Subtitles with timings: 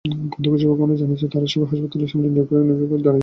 [0.33, 3.19] বন্ধুকে শুভকামনা জানিয়েছেন তাঁরা সবাই হাসপাতালের সামনে কিছুক্ষণ নীরবে দাঁড়িয়ে থেকে।